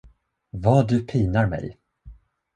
Vad 0.51 0.87
du 0.87 0.99
pinar 0.99 1.47
mig! 1.47 1.77